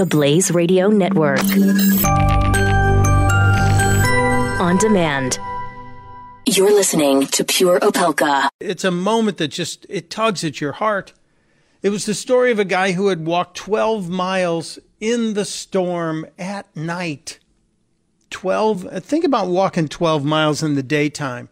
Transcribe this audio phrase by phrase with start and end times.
[0.00, 1.42] the Blaze Radio Network.
[4.58, 5.38] On demand.
[6.46, 8.48] You're listening to Pure Opelka.
[8.60, 11.12] It's a moment that just it tugs at your heart.
[11.82, 16.24] It was the story of a guy who had walked 12 miles in the storm
[16.38, 17.38] at night.
[18.30, 21.50] 12 uh, think about walking 12 miles in the daytime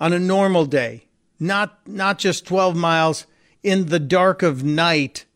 [0.00, 1.08] on a normal day.
[1.38, 3.26] Not not just 12 miles
[3.62, 5.26] in the dark of night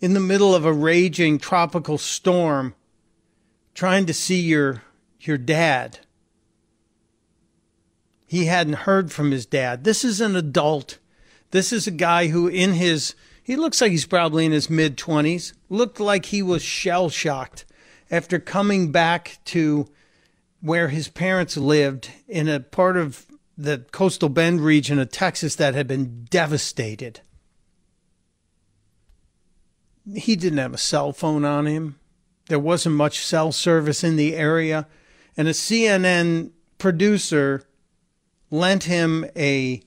[0.00, 2.74] in the middle of a raging tropical storm
[3.74, 4.82] trying to see your
[5.20, 6.00] your dad.
[8.26, 9.84] He hadn't heard from his dad.
[9.84, 10.98] This is an adult.
[11.50, 14.96] This is a guy who in his he looks like he's probably in his mid
[14.96, 15.52] 20s.
[15.68, 17.64] Looked like he was shell shocked
[18.10, 19.86] after coming back to
[20.60, 23.26] where his parents lived in a part of
[23.56, 27.20] the coastal bend region of Texas that had been devastated.
[30.14, 31.98] He didn't have a cell phone on him.
[32.48, 34.86] There wasn't much cell service in the area.
[35.36, 37.64] And a CNN producer
[38.50, 39.82] lent him a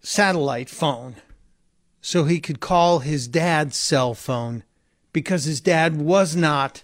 [0.00, 1.16] satellite phone
[2.00, 4.64] so he could call his dad's cell phone
[5.12, 6.82] because his dad was not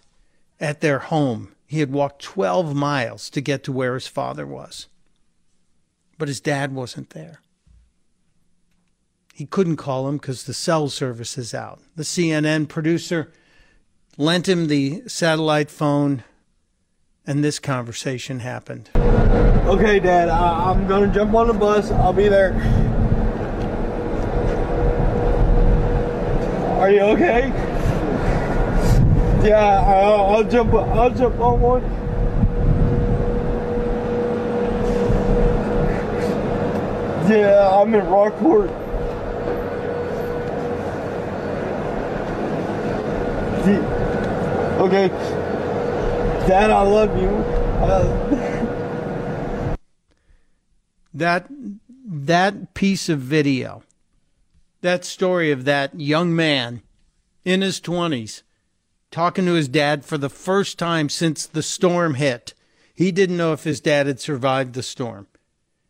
[0.61, 1.55] at their home.
[1.67, 4.89] He had walked 12 miles to get to where his father was.
[6.19, 7.41] But his dad wasn't there.
[9.37, 11.81] He couldn't call him because the cell service is out.
[11.97, 13.33] The CNN producer
[14.17, 16.23] lent him the satellite phone,
[17.27, 18.91] and this conversation happened.
[18.95, 21.91] Okay, Dad, I- I'm gonna jump on the bus.
[21.91, 22.53] I'll be there.
[26.79, 27.49] Are you okay?
[29.45, 30.73] Yeah, I'll, I'll jump.
[30.75, 31.83] I'll jump on one.
[37.29, 38.71] Yeah, I'm in Rockport.
[43.67, 45.09] Okay,
[46.47, 47.29] Dad, I love you.
[47.83, 49.77] Uh,
[51.15, 51.47] that
[52.07, 53.83] that piece of video,
[54.83, 56.83] that story of that young man
[57.45, 58.43] in his 20s
[59.11, 62.53] talking to his dad for the first time since the storm hit.
[62.95, 65.29] He didn't know if his dad had survived the storm.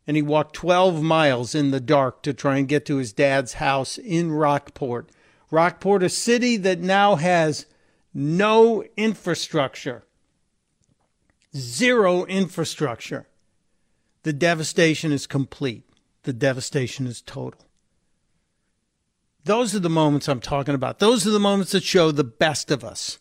[0.07, 3.55] And he walked 12 miles in the dark to try and get to his dad's
[3.55, 5.09] house in Rockport.
[5.55, 7.67] Rockport, a city that now has
[8.13, 10.05] no infrastructure,
[11.57, 13.27] zero infrastructure.
[14.25, 15.85] The devastation is complete.
[16.25, 17.61] The devastation is total.
[19.45, 20.99] Those are the moments I'm talking about.
[20.99, 23.19] Those are the moments that show the best of us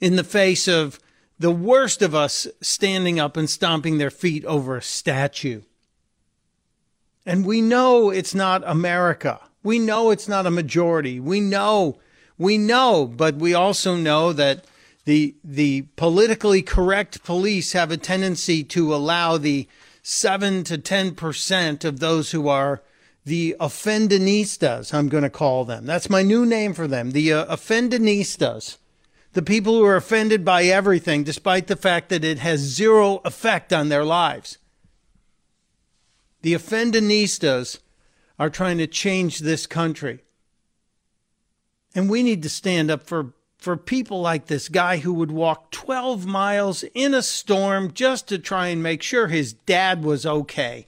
[0.00, 1.00] in the face of
[1.38, 5.62] the worst of us standing up and stomping their feet over a statue.
[7.24, 9.40] And we know it's not America.
[9.68, 11.20] We know it's not a majority.
[11.20, 11.98] We know,
[12.38, 14.64] we know, but we also know that
[15.04, 19.68] the, the politically correct police have a tendency to allow the
[20.02, 22.80] seven to 10% of those who are
[23.26, 25.84] the offendinistas, I'm going to call them.
[25.84, 27.10] That's my new name for them.
[27.10, 28.78] The uh, offendinistas.
[29.34, 33.70] The people who are offended by everything, despite the fact that it has zero effect
[33.74, 34.56] on their lives.
[36.40, 37.80] The offendinistas
[38.38, 40.20] are trying to change this country.
[41.94, 45.70] And we need to stand up for, for people like this guy who would walk
[45.70, 50.86] 12 miles in a storm just to try and make sure his dad was okay.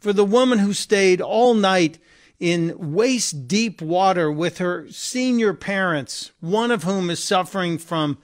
[0.00, 1.98] For the woman who stayed all night
[2.40, 8.18] in waist deep water with her senior parents, one of whom is suffering from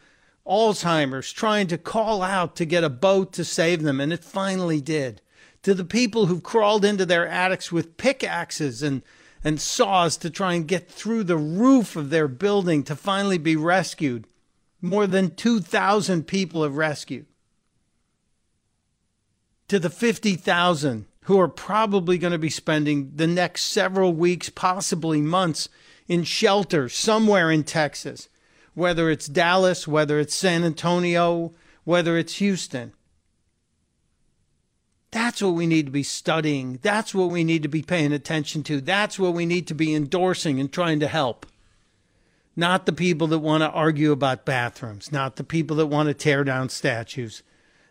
[0.47, 4.81] Alzheimer's, trying to call out to get a boat to save them, and it finally
[4.81, 5.23] did.
[5.63, 9.03] To the people who've crawled into their attics with pickaxes and,
[9.45, 13.57] and saws to try and get through the roof of their building to finally be
[13.57, 14.27] rescued.
[14.81, 17.27] More than 2,000 people have rescued.
[19.69, 25.21] To the 50,000 who are probably going to be spending the next several weeks, possibly
[25.21, 25.69] months,
[26.09, 28.29] in shelter somewhere in Texas,
[28.75, 31.53] whether it's Dallas, whether it's San Antonio,
[31.85, 32.93] whether it's Houston.
[35.11, 36.79] That's what we need to be studying.
[36.83, 38.81] That's what we need to be paying attention to.
[38.81, 41.47] That's what we need to be endorsing and trying to help.
[42.55, 46.15] Not the people that want to argue about bathrooms, not the people that want to
[46.15, 47.43] tear down statues,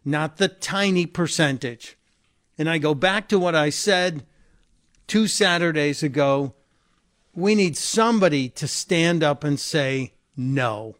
[0.05, 1.97] not the tiny percentage
[2.59, 4.25] and I go back to what I said
[5.07, 6.53] two Saturdays ago.
[7.33, 10.97] We need somebody to stand up and say no.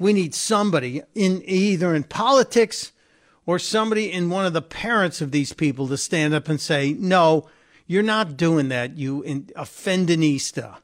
[0.00, 2.90] We need somebody in either in politics
[3.46, 6.92] or somebody in one of the parents of these people to stand up and say,
[6.98, 7.48] no,
[7.86, 9.22] you're not doing that, you
[9.56, 10.76] offendinista.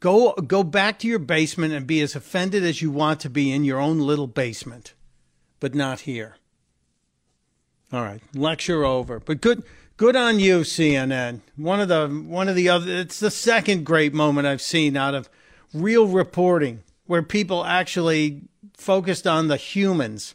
[0.00, 3.52] Go go back to your basement and be as offended as you want to be
[3.52, 4.94] in your own little basement,
[5.60, 6.36] but not here.
[7.92, 9.20] All right, lecture over.
[9.20, 9.62] But good
[9.98, 11.42] good on you, CNN.
[11.56, 12.90] One of the one of the other.
[12.90, 15.28] It's the second great moment I've seen out of
[15.74, 18.42] real reporting where people actually
[18.74, 20.34] focused on the humans.